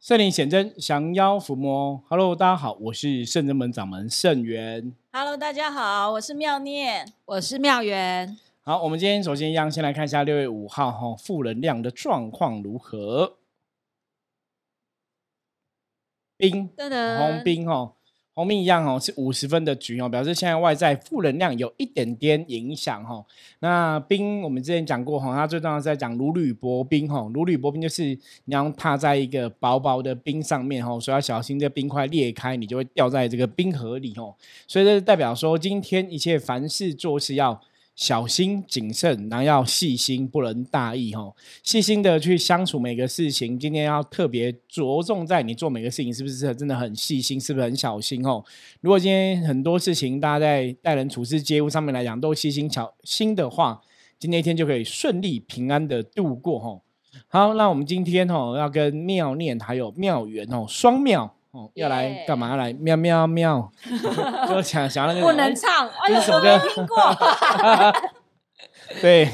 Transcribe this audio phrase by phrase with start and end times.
[0.00, 2.00] 圣灵显真，降妖伏魔。
[2.08, 4.94] Hello，大家好，我是圣真门掌门圣元。
[5.10, 7.12] Hello，大家好，我是妙念。
[7.24, 13.38] 我是妙元，好，我们今天首先一样，先来看一下六月五号哈负能量的状况如何。
[16.36, 17.96] 冰红冰哦，
[18.38, 23.26] 我们一样哦，是五十分的局哦，表示现在外在负能量有一点点影响哈、哦。
[23.58, 28.04] 那冰我们之前讲过哈、它最重要是在讲如履薄冰哈、如履薄冰就是
[28.44, 34.32] 你要踏在一个薄薄的冰上面哈、所以要小心这冰块裂开，你就会掉在这个冰河里哦。
[34.68, 37.60] 所以这代表说，今天一切凡事做事要。
[37.98, 41.34] 小心谨慎，然后要细心，不能大意哈。
[41.64, 48.44] 细心的去相处每个事情，今天要特别着重在你做每个事情是不是真的很细心，是不是很小心哦。
[48.82, 53.80] 如果今天很多事情大家在待人处事、接物上面来讲都细心小心的话，
[54.16, 56.80] 今天一天就可以顺利平安的度过哈。
[57.26, 61.34] 好，那我们今天哦要跟妙念还有妙缘哦双妙。
[61.50, 62.50] 哦，要来干嘛？
[62.50, 63.72] 要来喵喵喵！
[64.48, 66.96] 就想想要那个不能唱，哎呦，这是什么我没歌听过。
[69.00, 69.28] 对，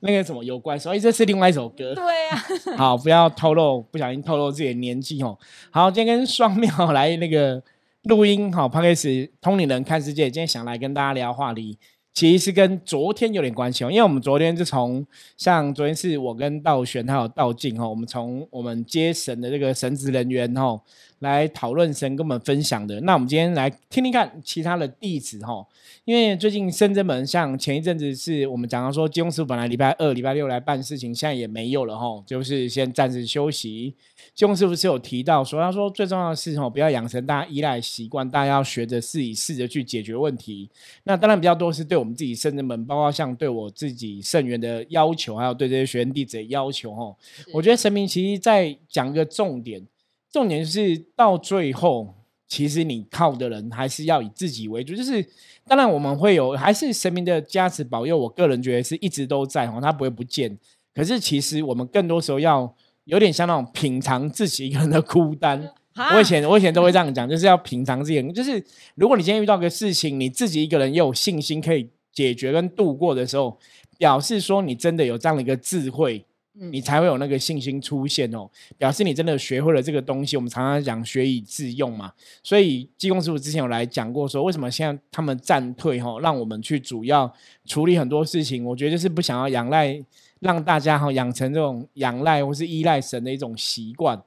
[0.00, 1.94] 那个什么有关，所以这是另外一首歌。
[1.94, 2.44] 对啊，
[2.76, 5.38] 好，不要透露，不小心透露自己的年纪哦。
[5.70, 7.62] 好，今天跟双妙来那个
[8.04, 11.78] 录音，好 p o d c 通灵人看世界，今天想来跟大家聊话题，
[12.12, 15.04] 其实是跟昨天有点关系哦，因为我们昨天就从
[15.36, 20.80] 像昨天是我跟道玄还有道静哦，我们从我们接神的这个神职人员哦
[21.24, 23.00] 来讨论神跟我们分享的。
[23.00, 25.66] 那我们今天来听听看其他的弟子哈，
[26.04, 33.94] 因为最近深圳门像前一阵子是我们讲到说，金庸师傅本来礼拜二、礼拜六来办事情，现在也没有了哈，就是先暂时休息。
[34.34, 40.68] 金庸师傅是有提到说，他说最重要的是哦，不要养成大家依赖习惯，大家要学着自己试着去解决问题。
[41.04, 47.14] 那当然比较多是对我们自己圣人门，包括像对我自己圣元的要求，还有对这些学员弟子的要求哈。
[47.52, 49.86] 我觉得神明其实在讲一个重点，
[50.34, 52.12] 重点就是到最后，
[52.48, 54.92] 其实你靠的人还是要以自己为主。
[54.92, 55.24] 就是
[55.64, 60.58] 当然我们会有，还是神明的加持保佑，我个人觉得是一直都在哦，他不会不见。
[60.92, 65.72] 可是其实我们更多时候要有点像那种品尝自己一个人的孤单。
[66.12, 68.32] 我以前我以前都会这样讲，就是要品尝自己的。
[68.32, 68.60] 就是
[68.96, 73.56] 如果你今天遇到个事情，你自己一个人又有信心可以解决跟度过的时候，
[73.98, 78.48] 表示说你真的有这样的一个智慧，你才会有那个信心出现哦。
[78.78, 80.36] 表示你真的学会了这个东西。
[80.36, 82.12] 我们常常讲学以致用嘛。
[82.42, 87.32] 所以济公师傅之前有来讲过说，为什么现在他们暂退哈、哦，让我们去主要
[87.66, 88.64] 处理很多事情。
[88.64, 90.00] 我觉得就是不想要仰赖，
[90.40, 94.22] 让大家哈、养成这种仰赖或是依赖神的一种习惯。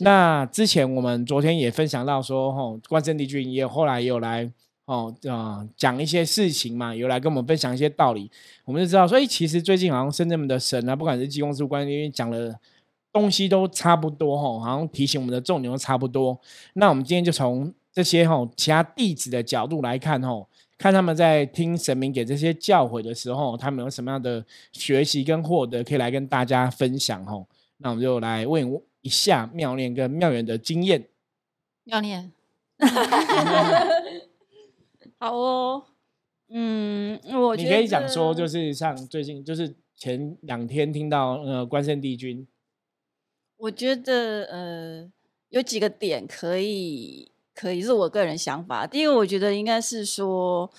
[0.00, 4.48] 那之前我们昨天也分享到说，吼，关圣帝君也后来也有来
[4.88, 8.30] 哦，呃，讲一些事情嘛，有来跟我们分享一些道理，
[8.64, 12.58] 我们就知道，所以其实最近好像深圳的神啊，不管是济公师傅、关圣帝君讲的
[13.12, 16.40] 东西都差不多，吼，好像提醒我们的重点都差不多。
[16.72, 27.46] 那我们今天就从这些吼其他弟子的角度来看，吼，看他们在听神明给这些教诲的时候，他们有什么样的学习跟获得，可以来跟大家分享，吼。
[27.76, 31.04] 那我们就来问一下妙念跟妙缘的经验。
[31.84, 32.32] 妙念，
[35.20, 35.84] 好哦，
[36.48, 42.46] 嗯，我觉得你可以讲说，就是像最近，就是前两天听到呃关圣帝君，
[43.56, 45.10] 我觉得呃
[45.48, 48.86] 有几个点可以可以是我个人想法。
[48.86, 50.70] 第一个，我觉得应该是说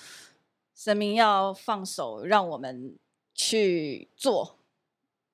[0.74, 2.96] 神明要放手，让我们
[3.34, 4.56] 去做。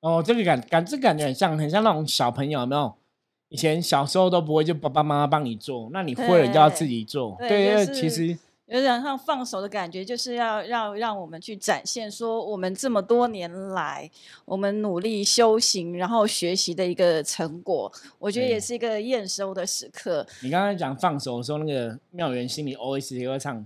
[0.00, 2.92] 哦，这个感感这感觉很像很像那种小朋友，有没有？
[3.48, 7.36] 以前小时候都不会，就爸爸妈妈帮你做，那你会了就要自己做。
[7.38, 14.10] 对对对，就是其实有点像放手的感觉，就是要要让我们去展现说，我们这么多年来，
[14.44, 20.26] 我们努力修行，然后学习的一个成果，我觉得也是一个验收的时刻。
[20.42, 23.64] 你刚才讲放手的时候，那个妙元心里 always 也会唱，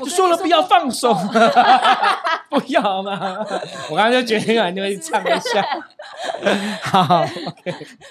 [0.00, 1.14] 我说了不要放手，
[2.50, 3.38] 不要嘛！
[3.90, 5.64] 我刚刚就决定了，就会唱一下。
[6.82, 7.24] 好，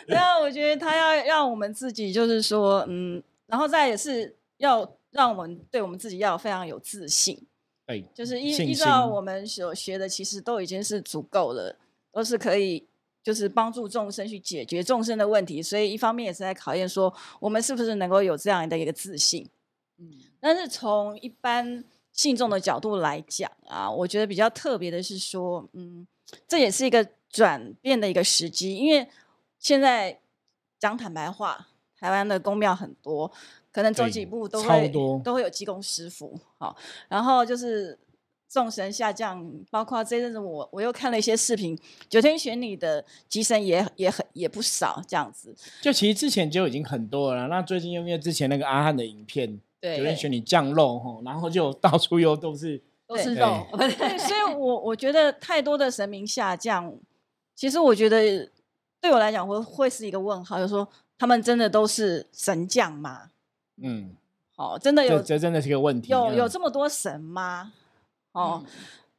[0.07, 7.41] 对啊，我觉得他要让我们自己，就是说，嗯，然后再也是要让我们对我们自己要非常有自信，
[7.87, 11.75] 哎，就是依信依照我们所学的，其实都已经是足够了，
[12.11, 12.87] 都是可以。
[13.23, 19.45] 就是帮助众生去解决众生的问题，所以一方面也是在考验说我们是不是能够有这样的一个自信。
[19.97, 21.83] 嗯，但是从一般
[22.13, 26.07] 信众的角度来讲啊，我觉得比较特别的是说，嗯，
[26.47, 29.05] 这也是一个转变的一个时机，因为
[29.59, 30.21] 现在
[30.79, 31.67] 讲坦白话，
[31.99, 33.29] 台湾的公庙很多，
[33.77, 34.89] 可能走几步都会
[35.23, 36.75] 都会有济公师傅，好，
[37.07, 37.95] 然后就是
[38.49, 41.77] 众神下降，包括这阵子我我又看了一些视频，
[42.09, 45.55] 九天玄女的机神也也很也不少，这样子。
[45.79, 56.91] 就其实之前就已经很多了，那最近因为之前那个阿汉的影片，对九天玄女降肉吼，然后就到处又都是 都是对肉， 对， 所以我我觉得太多的神明下降，
[57.53, 58.49] 其实我觉得
[58.99, 63.29] 对我来讲会会是一个问号，就是说他们真的都是神将吗？
[63.81, 64.15] 嗯，
[64.55, 66.11] 哦，真的有这这真的是个问题。
[66.11, 67.73] 有有嗯这么多神吗？
[68.31, 68.71] 哦，嗯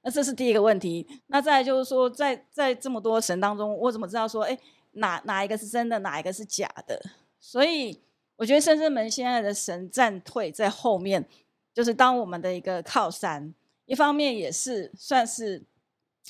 [0.02, 1.06] 那这是第一个问题。
[1.26, 4.58] 那再来就是说，在在这么多神当中，我怎么知道说，哎，
[4.93, 7.00] 哪哪一个是真的，哪一个是假的？
[7.40, 8.00] 所以
[8.37, 11.26] 我觉得圣圳门现在的神战退在后面，
[11.75, 13.55] 就是当我们的一个靠山。
[13.87, 15.62] 一方面也是算是，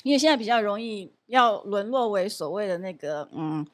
[0.03, 3.67] 因为现在比较容易要沦落为所谓的那个嗯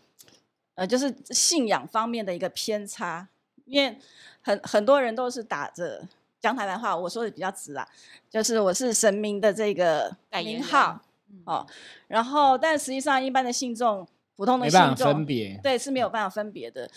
[0.73, 3.29] 呃，就是信仰方面的一个偏差，
[3.65, 3.97] 因为
[4.41, 6.07] 很很多人都是打着
[6.39, 7.87] 讲台湾话，我说的比较直啊，
[8.29, 11.67] 就是我是神明的这个名号嗯哦，
[12.07, 15.59] 然后但实际上一般的信众，普通的信众分众，别。
[15.63, 16.89] 对是没有办法分别的。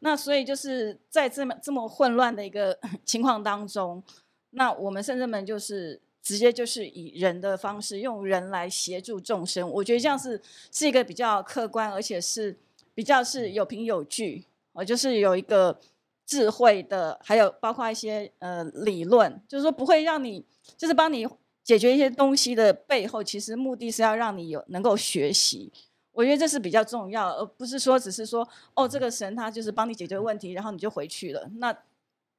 [0.00, 4.02] 那所以就是在这么这么混乱的一个 情况当中，
[4.50, 9.70] 那我们圣人们就是直接就是以人的方式，用人来协助众生。
[9.70, 10.40] 我觉得这样是
[10.72, 12.56] 是一个比较客观，而且是
[12.94, 15.78] 比较是有凭有据，哦，就是有一个
[16.26, 20.44] 智慧的，还有包括一些呃理论，就是说不会让你，
[20.76, 21.26] 就是帮你
[21.62, 25.72] 解决一些东西的背后，其实目的是要让你有能够学习。
[26.12, 31.48] 我觉得这是比较重要，而不是说只是说哦，这个神他就是帮你解决问题，然后你就回去了。
[31.58, 31.76] 那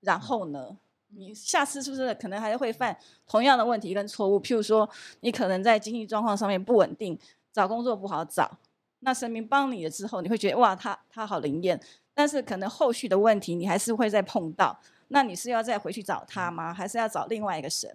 [0.02, 0.78] 然后呢？
[1.16, 2.96] 你下次是不是可能还会犯
[3.26, 4.38] 同样的问题跟错误？
[4.42, 4.88] 譬如说，
[5.22, 7.18] 你可能在经济状况上面不稳定，
[7.54, 8.60] 找工作不好找，
[9.00, 11.80] 那神明帮你了之后，你会觉得哇，他他好灵验，
[12.18, 14.76] 但是可能后续的问题你还是会再碰到。
[15.10, 16.74] 那你是要再回去找他吗？
[16.74, 17.88] 还是要找另外一个神？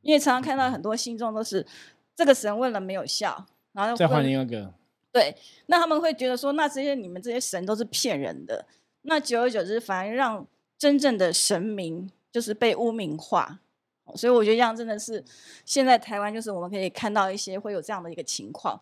[0.00, 1.66] 因为常常看到很多信众都是
[2.14, 4.72] 这个神问了没有效，然后再换另外一个，
[5.10, 5.36] 对，
[5.66, 8.64] 那他们会觉得说，那这些你们这些神都是骗人的。
[9.02, 10.46] 那久而久之，反而让
[10.78, 13.58] 真正的神明就是被污名化。
[14.04, 15.24] 哦所以我觉得这样真的是
[15.64, 18.80] 现在台湾就是我们可以看到一些会有这样的一个情况。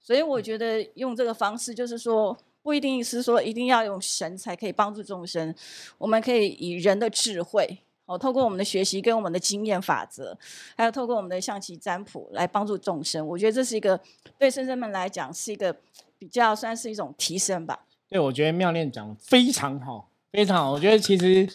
[0.00, 5.54] 所以我觉得用这个方式，就是说不一定是说一定要用神才可以帮助众生，
[5.98, 7.78] 我们可以以人的智慧。
[8.04, 10.36] 哦，透过我们的学习跟我们的经验法则，
[10.76, 13.98] 还有透过我们的象棋占卜来帮助众生，我觉得这是一个
[14.36, 15.74] 对圣生们来讲是一个
[16.18, 17.78] 比较算是一种提升吧。
[18.08, 20.72] 对我觉得妙念讲非常好，非常好。
[20.72, 21.48] 我觉得其实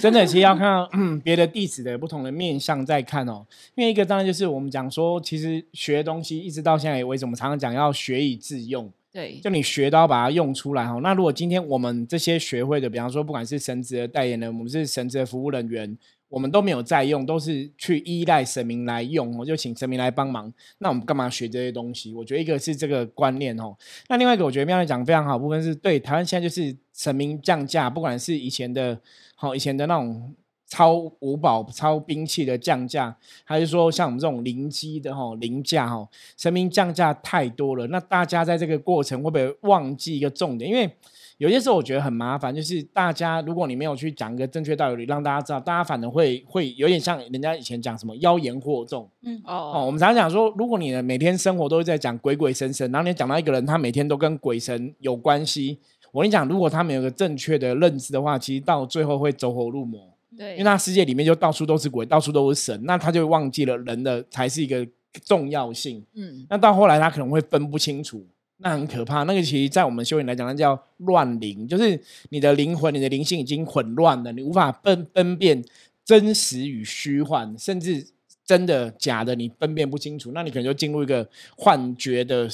[0.00, 0.88] 真的其实要看到
[1.24, 3.44] 别的弟子的不同的面向再看哦，
[3.74, 8.90] 因为一个当然就是我们讲说，其实学东西一直到现在为止，我们常常讲要学以致用。
[9.10, 11.00] 对，就你学到把它用出来哈。
[11.02, 15.96] 那如果今天我们这些学会的，比方说不管是神职的代言人，我们是神职的服务人员，
[16.28, 20.52] 我们都没有在用，都是去依赖神明来用，我就请神明来帮忙。
[20.78, 22.12] 那我们干嘛学这些东西？
[22.12, 23.74] 我觉得一个是这个观念哦，
[24.08, 29.00] 那另外一个我觉得妙丽讲得非常好部分是对台湾现在就是神明降价，不管是以前的
[29.34, 30.34] 好、以前的那种。
[30.68, 36.06] 超五宝、超兵器的降价，还是说像我们这种零机的哈、零价哈，
[36.36, 40.70] 神明降价太多了，那大家在这个过程会不会忘记一个重点？
[40.70, 40.90] 因为
[41.38, 49.72] 有些时候我觉得很麻烦，就是大家如果你没有去讲一个正确道理，让大家知道，大家反而会会有点像人家以前讲什么妖言惑众嗯哦。
[49.76, 55.78] 哦，我们常常讲说，如果你的每天生活都是在讲鬼鬼神神，然后你讲到一个人他每天都跟鬼神有关系，
[56.12, 60.07] 我跟你讲，如果他没有个正确的认知的话，其实到最后会走火入魔。
[60.38, 64.86] 对，因为他世界里面就到处都是鬼，到处都是神，那他就忘记了人的才是一个
[65.24, 66.04] 重要性。
[66.14, 68.24] 嗯，那到后来他可能会分不清楚，
[68.58, 69.24] 那很可怕。
[69.24, 75.64] 那个其实，在我们修行来讲，那叫乱灵，就是你的灵魂、你的灵性已经混乱了，你无法分分辨
[76.04, 78.06] 真实与虚幻，甚至
[78.44, 82.48] 真的假的，你分辨不清楚，那你可能就进入一个幻觉的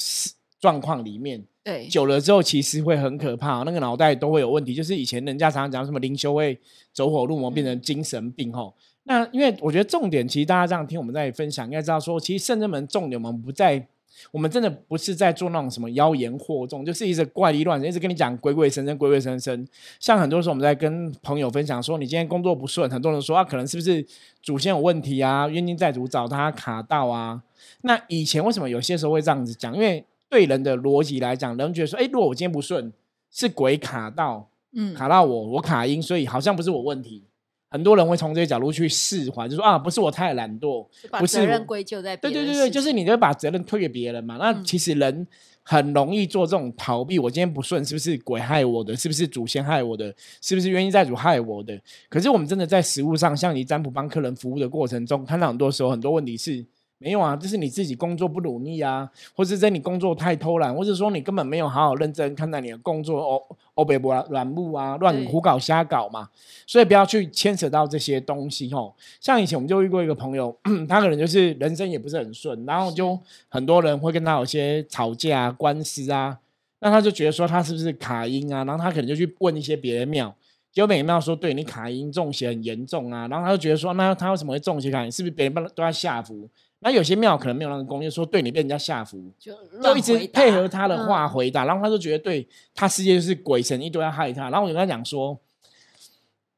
[0.58, 1.44] 状况里面。
[1.64, 4.74] 对，久了之后，其实会很可怕、那个脑袋都会有问题。
[4.74, 6.58] 就是以前人家常常讲什么灵修会
[6.92, 8.74] 走火入魔，变成精神病吼。
[9.04, 13.86] 那因为我觉得重点，其实大家这样听我们在分享，应该知道说，其实圣人门重点我们不在，
[14.30, 19.66] 我们真的不是在做那种什么妖言惑众，就是一直怪力乱神，一直跟你讲鬼鬼神神、鬼鬼神神。
[19.98, 24.06] 像很多时候我们在跟朋友分享说，你今天工作不顺，很多人说啊，可能是不是
[24.42, 27.42] 祖先有问题啊，冤亲债主找他卡到啊。
[27.80, 29.74] 那以前为什么有些时候会这样子讲？
[29.74, 30.04] 因为
[30.34, 32.92] 对人的逻辑来讲，人觉得说，哎，如果我今天不顺，
[33.30, 37.22] 是鬼卡到，嗯，卡到我，我卡音，所以好像不是我问题。
[37.70, 44.36] 很多人会从这些角度去释怀，就说啊，不是我太懒惰，把不是我责任归咎在对对对对，就是身你就把责任推给别人嘛。
[44.38, 45.24] 那嗯其实人
[45.62, 47.16] 很容易做这种逃避。
[47.16, 48.96] 我今天不顺，是不是鬼害我的？
[48.96, 50.12] 是不是祖先害我的？
[50.40, 51.80] 是不是冤亲债主害我的？
[52.08, 56.64] 可是我们真的在实物上，像你占卜帮客人服务的过程中，看到很多时候很多问题是
[56.98, 63.42] 没有啊，就是你自己工作不努力啊，或者在你工作太偷懒，或者说你根本没有好好认真看待你的工作，哦
[63.74, 66.30] 哦北不软木啊，乱胡搞瞎搞嘛，
[66.66, 68.94] 所以不要去牵扯到这些东西吼。
[69.20, 70.56] 像以前我们就遇过一个朋友，
[70.88, 76.38] 他可能就是人生也不是很顺，然后就很多人会跟他有些吵架、啊、官司啊，
[76.80, 80.34] 那他就觉得说他是不是卡音啊，然后他可能就去问一些别的庙。
[80.72, 85.12] 结果每个庙说对你卡音中邪很严重啊，然后他就觉得说，那他为什么会中邪卡音？
[85.12, 86.48] 是不是别人都在下符？
[86.84, 95.40] 那有些庙可能没有那个功力，说对你被人家下符，就就一直配合他的话嗯回答，然后他就觉得对他世界就是鬼神一堆要害他，然后我就跟他讲说，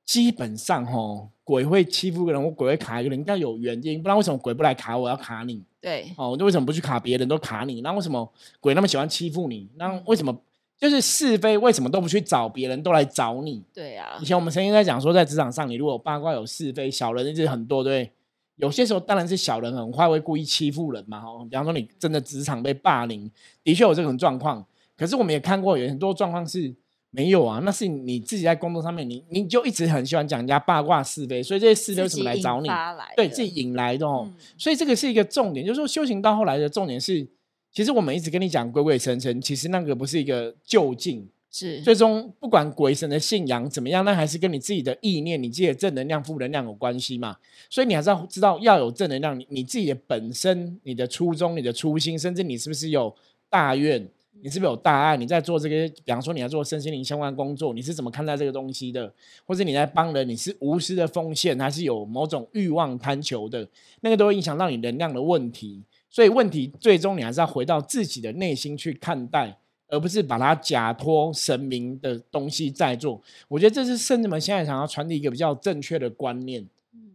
[0.04, 5.62] 基本上吼鬼会欺负一个人，或鬼会卡一个人，应该有原因，不然为什么鬼不来卡我，要卡你？
[5.80, 7.80] 对哦，那为什么不去卡别人，都卡你？
[7.83, 8.28] 那为什么
[8.59, 9.68] 鬼那么喜欢欺负你？
[9.76, 10.37] 那嗯为什么
[10.76, 13.62] 就是是非为什么都不去找别人，都来找你？
[13.73, 18.11] 对啊以，前我们曾经在讲说，在职场上，你如果有八卦有是非，小人一直很多，对？
[18.56, 21.18] 有些时候当然是小人很坏，会故意欺负人嘛。
[21.18, 23.30] 哦，比方说你真的职场被霸凌，
[23.62, 24.64] 的确有这种状况。
[24.96, 26.75] 可是我们也看过有很多状况是
[27.10, 32.68] 没有啊，那是你自己在工作上面，你你就一直很喜欢讲人家八卦是非，所以这些是非为什么来找你？
[33.14, 34.25] 对自己引来的哦。
[34.26, 37.26] 嗯所以这个是一个重点，就是说修行到后来的重点是，
[37.70, 47.36] 其实我们一直跟你讲鬼鬼神神，其实那个不是一个就近，是最终不管鬼神的信仰怎么样，那还是跟你自己的意念、你自己的正能量、负能量有关系嘛。
[47.70, 53.14] 所以你还是要知道要有正能量，你你自己的本身、你的初衷、你的初心，甚至你是不是有
[53.48, 54.06] 大愿，
[54.42, 55.16] 你是不是有大爱？
[55.16, 59.10] 你在做这个，比方说你要做身心灵相关工作，你是怎么看待这个东西的？
[59.46, 63.66] 或者你在帮人，你是无私的奉献，还是有某种欲望贪求的？
[64.02, 65.82] 那个都会影响到你能量的问题。
[66.10, 69.58] 所以问题最终你还是要回到自己的内心去看待。
[69.88, 73.21] 而不是把它假托神明的东西在做。
[73.49, 76.66] 我觉得这是圣人们现在想要传递一个比较正确的观念。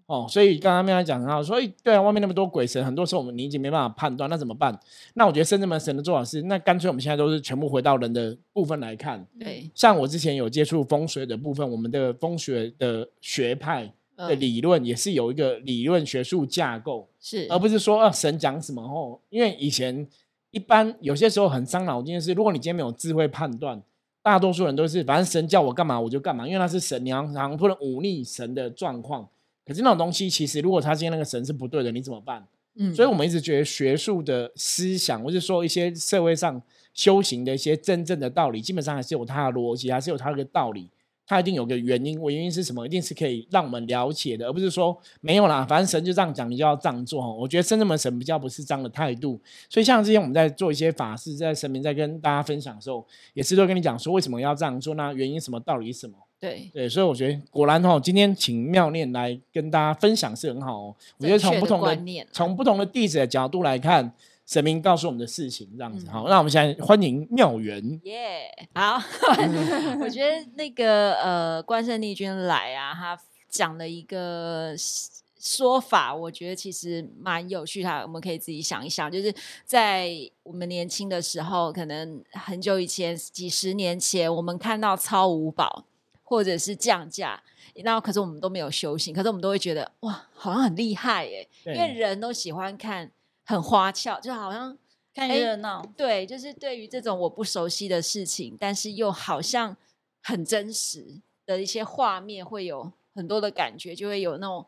[0.08, 4.78] 哦，所以刚刚面来讲到说，哎，对啊，外面那么多鬼神，很多时候我们你已经没办法判断，那怎么办？
[5.14, 9.26] 那我觉得圣人们神的做法是，那干脆我们现在都是全部回到人的部分来看。
[9.40, 13.86] 对像我之前有接触风水的部分，我们的风水的学派
[14.18, 17.08] 的嗯理论也是有一个理论学术架构。
[17.22, 20.06] 是而不是说啊神讲什么哦，因为以前
[20.52, 23.82] 一般有些时候很伤脑筋的是，如果你今天没有智慧判断，
[24.22, 29.28] 大多数人都是反正神叫我干嘛我就干嘛，因为他是神，你好像不能忤逆神的状况。
[29.66, 32.46] 可是那种东西，其实如果他今天那个神是不对的，你怎么办？
[32.76, 36.62] 嗯所以我们一直觉得学术的思想，或者说一些社会上
[36.94, 40.90] 修行的一些真正的道理，基本上还是有它的逻辑，还是有它的道理。
[41.32, 42.86] 它一定有个原因，我原因是什么？
[42.86, 47.34] 一定是可以让我们了解的，而不是说没有啦，反正神就这样讲，你就要这样做。
[47.38, 49.40] 我觉得真正的神比较不是这样的态度。
[49.70, 56.18] 所以像之前我们在做一些法事，在神明在跟大家分享的时候，也是都跟你讲说为什么要这样做，那原因什么，道理是什么。
[56.38, 60.96] 对对，所以我觉得果然哦，今天请妙念来跟大家分享是很好哦。
[61.20, 64.12] 我觉得从不同的观念啊从不同的弟子的角度来看，
[64.52, 66.06] 神明告诉我们的事情，这样子。
[66.08, 68.02] 嗯好，那我们现在欢迎妙缘。
[68.04, 69.02] 耶好，
[70.04, 73.18] 我觉得那个呃，关圣帝君来啊，他
[73.48, 74.76] 讲了一个
[75.40, 80.10] 说法，我觉得其实蛮有趣的，我们可以自己想一想，就是在
[80.44, 85.86] 我们年轻的时候，可能很久以前，几十年前，我们看到超五宝
[86.24, 87.42] 或者是降价。
[87.76, 93.10] 然后，可是我们都没有修行，可是我们都会觉得哇，好像很厉害耶，因为人都喜欢看
[93.52, 94.78] 很花俏，就好像
[95.14, 99.76] 看哎热闹，对，就是对于这种我不熟悉的事情，但是又好像
[100.24, 104.66] 很真实的一些画面，会有很多的感觉，就会有那种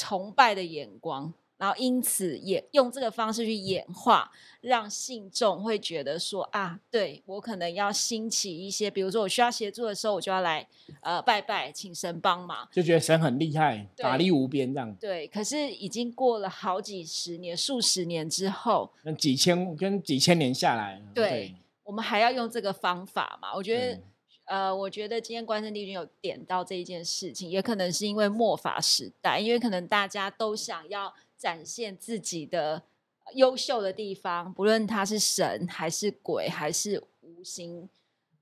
[0.00, 1.30] 崇拜的眼光，
[1.62, 4.28] 然后因此也用这个方式去演化，
[4.62, 10.66] 让信众会觉得说啊，对我可能要兴起一些，比如说我需要协助的时候，我就要来
[11.02, 12.68] 呃拜拜，请神帮忙。
[12.72, 14.92] 就觉得神很厉害，法力无边这样。
[14.96, 21.54] 对，可是已经过了好几十年、数十年之后，那几千跟几千年下来，对
[21.84, 23.54] 我们还要用这个方法嘛？
[23.54, 24.00] 我觉得，
[24.46, 32.80] 呃，我觉得今天关圣帝君有点到这一件事情，也可能是因为末法时代，因为可能大家都想要展现自己的
[33.24, 37.88] 呃优秀的地方，不论他是神还是鬼还是无形，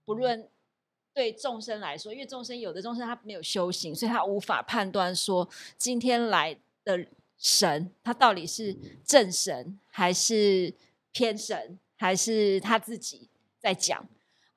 [0.04, 0.46] 不论
[1.14, 6.54] 对众生来说，因为众生有的众生他没有修行，所以他无法判断说今天来
[6.84, 7.06] 的
[7.38, 10.74] 神他到底是正神还是
[11.10, 14.06] 偏神，还是他自己在讲。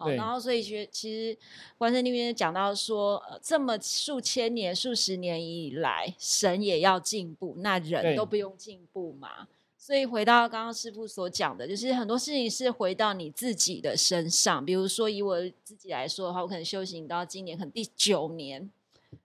[0.04, 1.38] 哦，然后所以觉其实
[1.78, 9.48] 关圣帝君讲到说，呃，这么数千年、数十年以来，神也要进步，那人都不用进步嘛？
[9.78, 14.66] 所以回到刚刚师傅所讲的，就是很多事情是回到你自己的身上。
[14.66, 18.72] 比如说以我自己来说的话，我可能修行到今年可能第九年，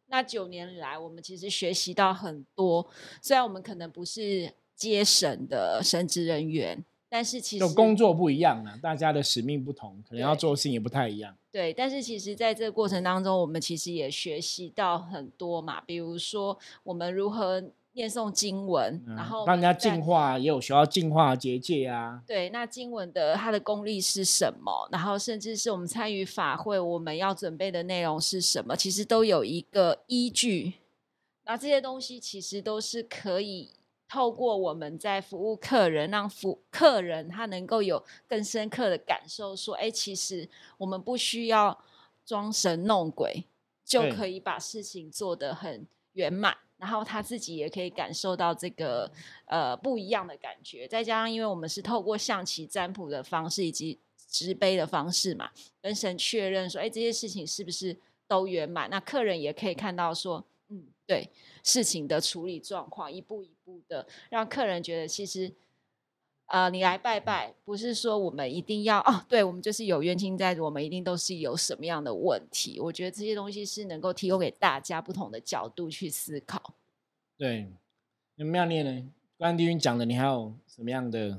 [0.09, 2.85] 那九年来我们其实学习到很多。
[3.23, 11.35] 虽然我们可能不是接神的神职人员，但是其实就工作不一样啊，大家的使命不同，可能要做的事情也不太一样。
[11.51, 17.63] 对，但是其实在这个过程当中，我们其实也学习到很多嘛，比如说我们如何
[17.93, 22.23] 念诵经文，嗯然后让人家我们在净化，也有学到净化结界啊。
[22.27, 24.89] 对，那经文的它的功力是什么？
[24.93, 28.77] 然后甚至是我们参与法会，我们要准备的内容是什么？
[28.77, 30.75] 其实都有一个依据。
[31.45, 33.71] 那这些东西其实都是可以
[34.09, 40.49] 透过我们在服务客人，让服客人他能够有更深刻的感受，说，哎，其实
[40.79, 41.79] 我们不需要
[42.25, 43.45] 装神弄鬼，
[43.85, 46.57] 就可以把事情做得很圆满。
[46.79, 49.11] 然后他自己也可以感受到这个
[49.47, 53.99] 呃不一样的感觉，再加上因为我们是透过象棋占卜的方式以及
[54.31, 55.51] 执杯的方式嘛，
[55.83, 57.99] 跟神确认说，哎，这些事情是不是
[58.29, 58.89] 都圆满？
[58.89, 60.45] 那客人也可以看到说，嗯，
[61.09, 61.29] 对
[61.65, 65.53] 事情的处理状况，一步一步的让客人觉得其实。
[66.51, 72.81] 呃，你来拜拜，不是说我们一定要哦，对我们就是有冤亲债主，我们一定都是有什么样的问题？
[72.81, 76.73] 我觉得这些东西是能够提供给大家不同的角度去思考。
[77.37, 77.69] 对，
[78.37, 79.13] 那妙念呢？
[79.37, 81.39] 关帝君讲的，你还有什么样的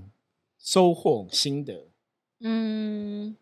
[0.59, 1.87] 收获心得？
[2.41, 3.35] 嗯，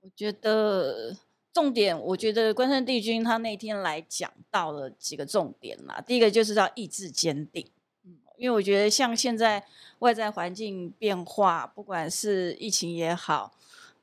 [0.00, 1.16] 我觉得
[1.54, 6.02] 重点，我觉得关圣帝君他那天来讲到了几个重点啦。
[6.04, 7.70] 第一个就是要意志坚定，
[8.04, 9.64] 嗯，因为我觉得像现在
[10.00, 13.54] 外在环境变化，不管是疫情也好，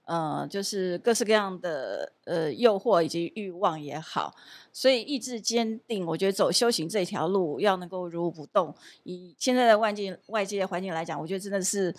[0.06, 4.34] 呃，就是各式各样的呃诱惑以及欲望也好，
[4.72, 8.74] 所以意志坚定，我觉得走修行这条路要能够如如不动。
[9.04, 11.94] 以现在的外界外界的环境来讲，我觉得真的是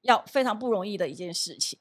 [0.00, 1.78] 要非常不容易的一件事情。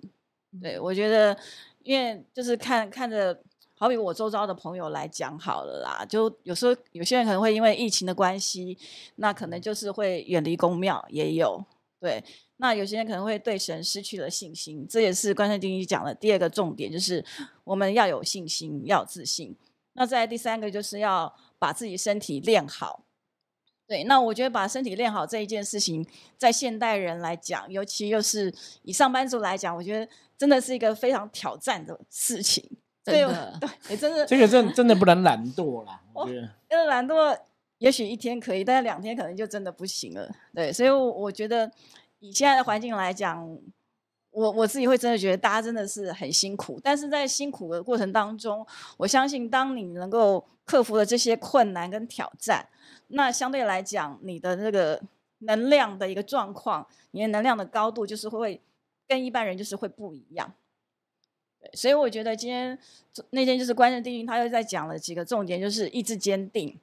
[0.60, 1.38] 对，我觉得，
[1.84, 3.38] 因为就是看看着，
[3.76, 8.78] 好比我周遭的朋友来讲好了啦，就有时候有些人可能会因为疫情的关系，
[9.16, 11.64] 那可能就是会远离公庙，也有
[12.00, 12.24] 对。
[12.62, 17.24] 那有些人可能会对神失去了信心，这也是关圣帝君讲的第二个重点，就是
[17.64, 19.56] 我们要有信心，要自信。
[19.94, 23.06] 那在第三个就是要把自己身体练好。
[23.90, 26.06] 对，那我觉得把身体练好这一件事情，
[26.38, 32.64] 在现代人来讲，尤其又是以上班族来讲，我觉得真的是一个非常挑战的事情。
[33.04, 36.42] 对我真的对，也真的这个真真的不能懒惰啦，我哦觉得。
[36.70, 37.36] 因为懒惰，
[37.80, 40.30] 也许一天可以，但是两天可能就真的不行了。
[40.54, 41.72] 对，所以我我觉得
[42.20, 43.58] 以现在的环境来讲，
[44.32, 48.66] 我我自己会真的觉得大家真的是很辛苦，但是在辛苦的过程当中，
[48.98, 52.68] 我相信当你能够克服了这些困难跟挑战，
[53.08, 55.02] 那相对来讲，你的那个
[55.40, 58.62] 能量的一个状况，你的能量的高度就是会
[59.08, 60.54] 跟一般人就是会不一样。
[61.60, 62.78] 对，所以我觉得今天
[63.32, 66.80] 那天就是关圣帝君，他又在讲了几个重点，就是意志坚定，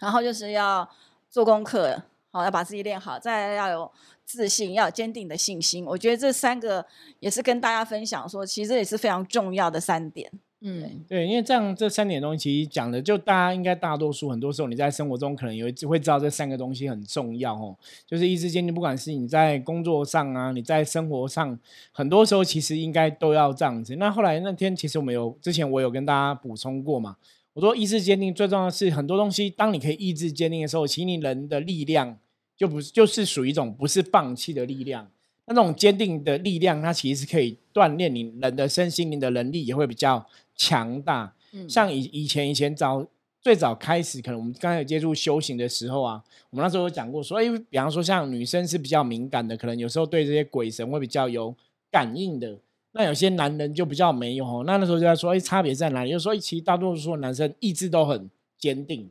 [0.00, 0.90] 然后就是要
[1.30, 3.90] 做功课，好要把自己练好，再要有
[4.24, 5.84] 自信，要有坚定的信心。
[5.84, 6.84] 我觉得这三个
[7.18, 10.30] 也是跟大家分享说，其实也是非常重要的三点。
[10.62, 17.74] 嗯，对，因为这样这三点东西其实讲的，就大家应该大多数很多时候你在生活中可能也会会知道这三个东西很重要哦，
[18.06, 21.58] 就是意志坚定，不管是你在工作上啊，你在生活上，
[21.92, 23.96] 很多时候其实应该都要这样子。
[23.96, 27.16] 那后来那天其实我们有之前我有跟大家补充过嘛，
[27.52, 32.18] 我说意志坚定最重要的是很多东西，当你可以意志坚定的时候，其实你人的力量
[32.56, 35.10] 就不是就是属于一种不是放弃的力量。
[35.46, 41.34] 那种坚定的力量，它其实是可以锻炼你人的身心灵的能力，也会比较强大。
[41.52, 43.04] 嗯像以以前以前早
[43.40, 51.52] 最早开始，可能我们刚才有接触修行的时候啊，我们那时候有讲过说，哎，比方说像女生是比较敏感的，可能有时候对这些鬼神会比较有
[51.90, 52.56] 感应的。
[52.92, 54.64] 那有些男人就比较没有哦。
[54.66, 56.10] 那那时候就在说，哎，差别在哪里？
[56.10, 59.08] 就说，其实大多数的男生意志都很坚定，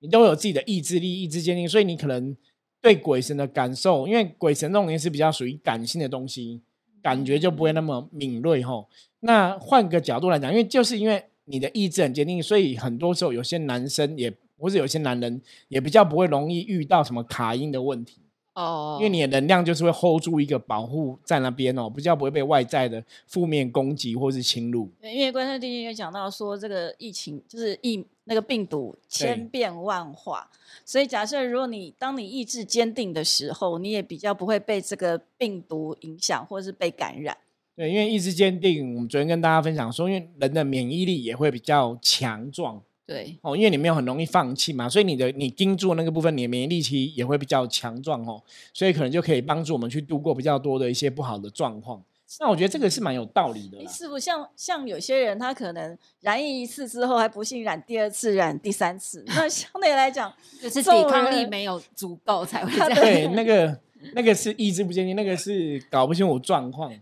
[0.00, 2.36] 你都有自己的意志力、意志坚定，所以你可能
[2.80, 6.60] 对鬼神的感受，因为鬼神这种东西是比较属于感性的东西，
[7.02, 8.88] 感觉就不会那么敏锐吼。
[9.20, 18.20] 那换个角度来讲，因为就是因为你的意志很坚定，所以很多时候有些男生也或者有些男人也比较不会容易遇到什么卡音的问题，
[18.56, 24.90] 哦，因为你的能量就是会 hold 住一个保护在那边哦，比较不会被外在的负面攻击或是侵入。
[24.98, 30.50] 对因为关圣帝君有讲到说，这个疫情就是疫那个病毒千变万化，
[30.86, 37.36] 所以假设如果你当你意志坚定的时候，你也比较不会被这个病毒影响或是被感染。
[37.76, 48.42] 对，因为意志坚定，我们昨天跟大家分享说，因为人的免疫力也会比较强壮对，哦，因为你没有很容易放弃嘛，所以你的你盯住那个部分，你的免疫力其实也会比较强壮哦，
[48.72, 52.02] 所以可能就可以帮助我们去度过比较多的一些不好的状况。
[52.40, 53.86] 那我觉得这个是蛮有道理的。
[53.86, 62.94] 是不，像像有些人，他可能染疫一次之后，还不幸染第二次、染第三次，那相对来讲， 就是抵抗力没有足够才会这样。
[62.96, 63.80] 对，那个
[64.14, 66.92] 那个是意志不坚定，那个是搞不清楚状况。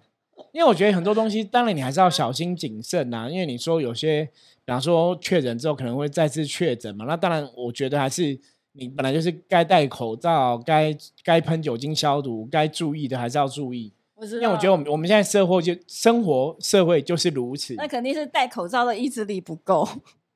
[0.55, 3.29] 因为我觉得很多东西，当然你还是要小心谨慎呐。
[3.29, 4.25] 因为你说有些，
[4.64, 8.38] 比方说确诊之后可能会再次确诊嘛，那当然我觉得还是
[8.71, 13.93] 你本来就是该戴口罩、该该喷酒精消毒、该注意的还是要注意。
[14.17, 17.75] 因为我觉得我们我们现在社会就生活社会就是如此。
[17.75, 19.87] 那肯定是戴口罩的意志力不够，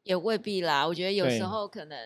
[0.02, 0.84] 也未必啦。
[0.84, 1.96] 我觉得有时候可能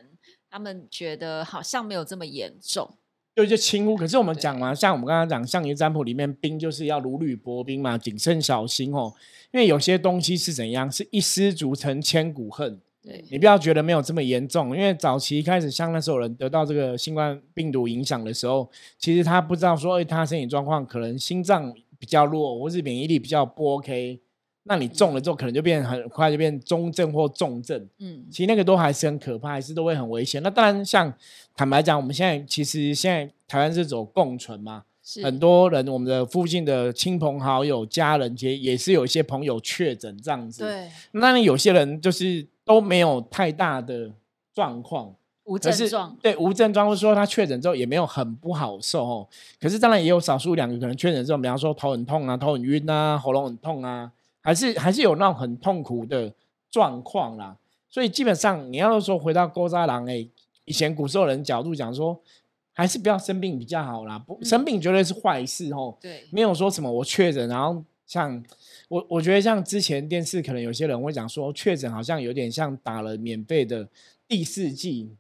[0.51, 2.89] 他们觉得好像没有这么严重，
[3.35, 3.97] 就就轻忽。
[3.97, 9.13] 可是我们讲嘛，像我们刚刚讲象棋占卜里面，兵就是要如履薄冰嘛，谨慎小心哦。
[9.53, 12.81] 因为有些东西是怎样，是一失足成千古恨。
[13.05, 24.21] 对你不要觉得没有这么严重，因为早期一开始像那时候人得到这个新冠病毒影响的时候，其实他不知道说，哎，他身体状况可能心脏比较弱，或是免疫力比较不 OK，
[24.65, 27.89] 那你中了之后可能就变很快就变中症或重症。
[27.99, 30.43] 嗯，其实那个都还是很可怕，还是都会很危险。
[30.43, 31.13] 那当然，像
[31.57, 34.85] 坦白讲，我们现在其实现在台湾是走共存嘛，
[35.23, 40.65] 很多人我们的附近的亲朋好友、家人，其实也是有一些朋友确诊这样子。
[40.65, 42.47] 对，那有些人就是。
[42.65, 44.09] 都没有太大的
[44.55, 49.29] 状况，无症状，对无症状，或者说他确诊之后也没有很不好受哦。
[49.61, 56.31] 可是当然也有少数两个可能确诊之后，比方说头很痛啊、头很晕啊、喉咙很痛啊，还是还是有那种很痛苦的
[56.71, 57.57] 状况啦。
[57.89, 60.29] 所以基本上你要说回到勾扎郎哎，
[60.67, 62.21] 以前古时候人角度讲说，
[62.75, 64.19] 还是不要生病比较好啦。
[64.19, 65.97] 不生病绝对是坏事哦。
[66.01, 68.45] 对，没有说什么我确诊，然后像。
[68.89, 73.89] 我我觉得像之前电视可能有些人会讲说确诊好像有点像打了免费的
[74.29, 75.17] 第四剂，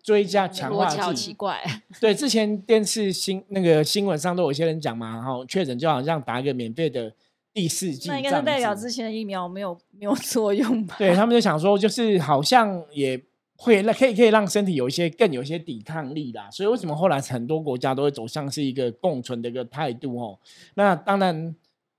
[0.00, 1.12] 追加强化剂。
[1.12, 1.60] 奇怪。
[2.00, 7.12] 对，之前电视新那个新闻上都有一些人讲嘛，然后确诊就好像打一个免费的
[7.56, 10.94] 第四季，那应该是代表之前的疫苗没有没有作用吧？
[10.98, 13.18] 对他们就想说，就是好像也
[13.56, 16.50] 会那可以可以让身体有一些更有一些抵抗力啦。
[16.50, 20.38] 所以为什么后来很多国家都会走向是一个共存的一个态度哦？
[20.74, 21.56] 那当然。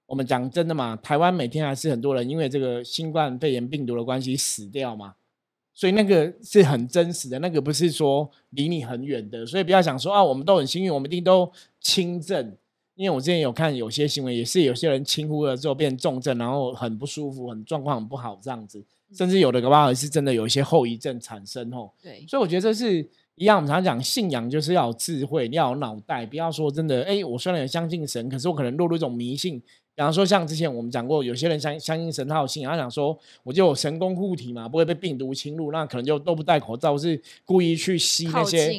[0.10, 5.14] 我们讲真的嘛，台湾每天还是很多人因为这个新冠肺炎病毒的关系死掉嘛，
[5.74, 12.56] 所以那个是很真实的，那个不是说离你很远的，所以不要想说啊，我们都很幸运，我们一定都轻症。
[12.98, 18.84] 因为我之前有看有些新闻，也是有些人轻忽了之后变重症，然后很不舒服，很状况很不好这样子，
[19.14, 21.90] 甚至有的个吧是真的有一些后遗症产生哦。
[22.02, 29.62] 对，所以我觉得这是一样，我们常讲信仰就是要有智慧，你要有脑袋，不要说真的，哎，我虽然有相信神，可是我可能落入一种迷信。
[29.98, 38.70] 比方说，像之前我们讲过，有些人相相信神号信，他想说，我就有神功护体嘛，不会被病毒侵入，那可能就都不戴口罩，是故意去吸那些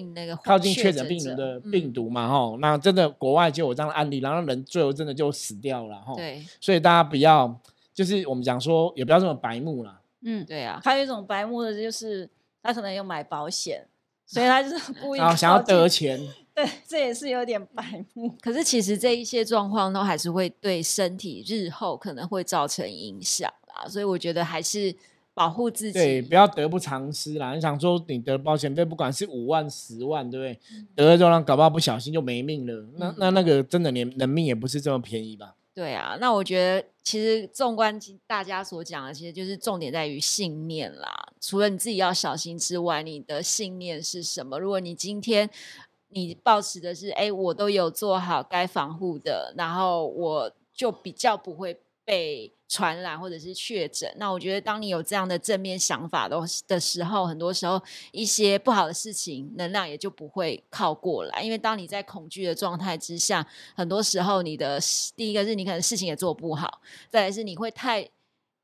[0.45, 2.57] 靠近确诊病毒的病毒嘛，哈。
[2.61, 6.15] 那真的国外就有这样的案例，然后人最后真的就死掉了，哈。
[6.15, 6.41] 对。
[6.61, 7.53] 所以大家不要，
[7.93, 10.01] 就是我们讲说，也不要这么白目了。
[10.23, 10.81] 嗯，对啊。
[10.85, 12.31] 还有一种白目的就是，
[12.63, 13.85] 他可能有买保险，
[14.25, 16.21] 所以他就是故意 想要得钱。
[16.59, 18.35] 对，这也是有点白目。
[18.41, 24.93] 可是其实这一些状况都还是会对身体日后可能会造成影响啦，所以我觉得还是
[25.35, 27.55] 保护自己，对，不要得不偿失啦。
[27.55, 30.61] 你想说你得保险费，不管是五万、十万，对不对？
[30.97, 32.89] 得了之后，搞不好不小心就没命了。
[32.97, 35.55] 那那那个真的连人命也不是这么便宜吧？
[35.73, 41.09] 对啊，那我觉得其实纵观大家所讲的，其实就是重点在于信念啦。
[41.41, 44.59] 除了你自己要小心之外，你的信念是什么？
[44.59, 45.49] 如果你今天
[46.11, 54.11] 你保持的是，哎，我都有做好该防护的，然后我就比较不会被传染或者是确诊。
[54.17, 57.81] 那我觉得，当你有这样的正面想法的的时候，很多时候
[58.13, 61.43] 一些不好的事情能量也就不会靠过来。
[61.43, 64.81] 因为当你在恐惧的状态之下，很多时候你的
[65.15, 68.09] 第一个是你可能事情也做不好，再来是你会太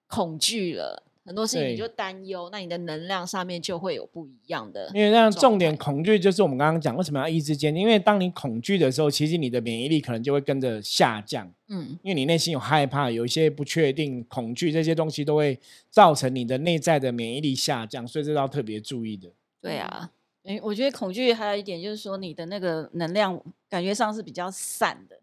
[0.06, 1.02] 恐惧了。
[1.24, 4.90] 很多事情你就担忧，那你的能量上面就会有不一样的。
[4.92, 7.82] 因为这样重点恐惧就是我们刚刚讲为什么要意志坚定？
[7.82, 11.50] 因为当你恐惧的时候，其实你的免疫力可能就会跟着下降。
[11.68, 15.58] 嗯，因为你内心有害怕，有一些不确定、恐惧这些东西都会
[15.88, 19.30] 造成你的内在的免疫力下降，所以这要特别注意的。
[19.62, 20.10] 对啊，
[20.42, 25.18] 哎，我觉得恐惧还有一点就是说，你的那个能量感觉上是比较散的，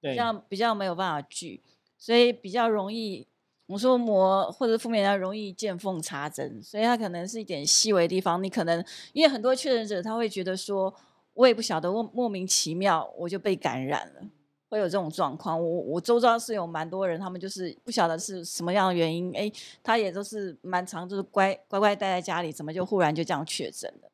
[0.00, 1.60] 比较比较没有办法聚，
[1.96, 3.24] 所以比较容易。
[3.66, 8.42] 我说魔或者负面人容易见缝插针，所以他可能是一点细微的地方。
[8.42, 10.94] 你可能因为很多确诊者他会觉得说，
[11.32, 14.22] 我也不晓得莫莫名其妙我就被感染了，
[14.68, 15.58] 会有这种状况。
[15.58, 19.50] 我我周遭是有蛮多人，他们就是不晓得是什么样的原因，哎，
[19.82, 24.10] 他也都是蛮长，就是乖乖乖待在家里，怎么就忽然就这样确诊了？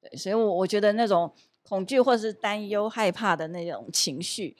[0.00, 1.30] 对，所以我我觉得那种
[1.62, 4.56] 恐惧或者是担忧、害怕的那种情绪。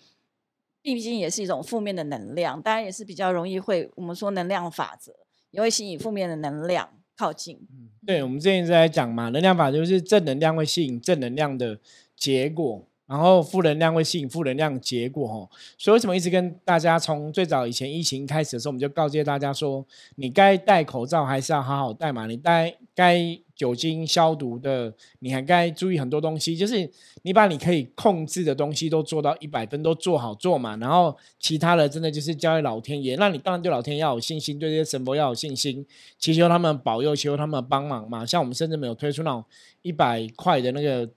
[0.94, 5.12] 毕竟也是一种负面的能量，当然也是比较容易会我们说能量法则，
[5.50, 7.58] 也会吸引负面的能量靠近。
[8.06, 11.80] 对，我们之前一直在讲嘛，能量法就是正能量会吸引正能量的
[12.16, 12.86] 结果。
[13.06, 19.84] 然后负能量会吸引负能量结果哦，所以为什么一直跟大家从最早以前疫情开始的时候，我们就告诫大家说，
[20.16, 26.90] 你该戴口罩还是要好好戴嘛，你戴该酒精消毒的，你还该注意很多东西，就是
[27.22, 35.86] 你把你可以控制的东西都做到一百分，都做好做嘛，然后其他的真的就是交给老天爷，那你当然对老天要有信心，对这些神佛要有信心，
[36.18, 39.44] 祈求他们保佑，祈求他们帮忙嘛，像我们甚至没有推出那种
[39.82, 41.08] 一百块的那个。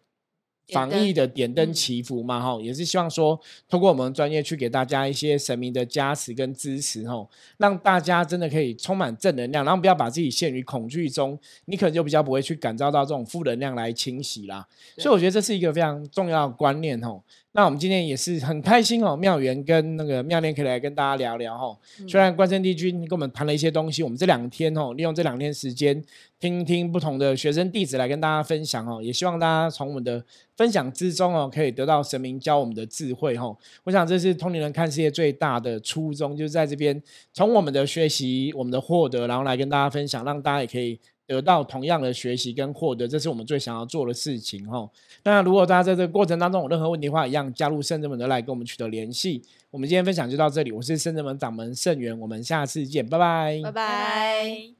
[0.71, 14.67] 防疫的点灯祈福嘛，哈，也是希望说，通过我们专业去给大家一些神明的加持跟支持，吼，让大家真的可以充满正能量，然后不要把自己陷于恐惧中，你可能就比较不会去感召到这种负能量来侵袭啦。
[14.97, 17.23] 所以我觉得这是一个非常重要的观念，吼。
[17.51, 21.75] 那我们今天也是很开心哦，妙缘跟那个妙莲可以来跟大家聊聊哈。
[22.07, 25.99] 虽然关圣帝君跟我们谈了一些东西，我们这两天哦，利用这两天时间
[26.39, 30.23] 听听不同的学生弟子来跟大家分享哦，也希望大家从我们的
[30.55, 33.57] 分享之中哦，可以得到神明教我们的智慧哦。
[33.83, 37.01] 我想这是通灵人看世界最大的初衷，就是在这边
[37.33, 40.99] 从我们的学习、我们的获得，然后来跟大家分享，让大家也可以。
[41.29, 44.89] 得到同样的学习跟获得，这是我们最想要做的事情哈。
[45.23, 49.43] 那如果大家在这个过程当中有任何问题的话，一样加入圣人门的来跟我们取得联系。
[49.69, 54.78] 我们今天分享就到这里，我是圣人门掌门圣元，我们下次见，拜拜，拜拜。